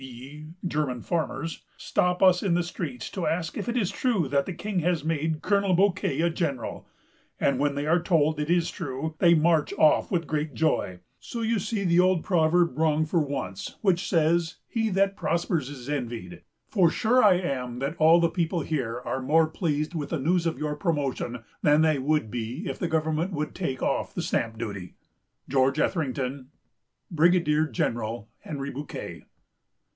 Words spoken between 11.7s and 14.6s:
the old proverb wrong for once, which says,